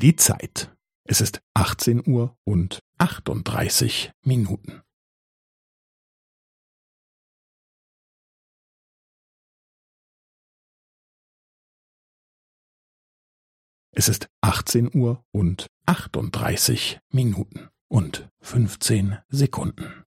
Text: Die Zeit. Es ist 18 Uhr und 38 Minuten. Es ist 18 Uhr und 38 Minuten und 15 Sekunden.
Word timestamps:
Die 0.00 0.16
Zeit. 0.16 0.74
Es 1.04 1.20
ist 1.20 1.42
18 1.52 2.00
Uhr 2.08 2.34
und 2.44 2.78
38 2.96 4.12
Minuten. 4.24 4.80
Es 13.94 14.08
ist 14.08 14.30
18 14.40 14.88
Uhr 14.96 15.22
und 15.32 15.66
38 15.84 17.00
Minuten 17.12 17.68
und 17.88 18.30
15 18.40 19.18
Sekunden. 19.28 20.06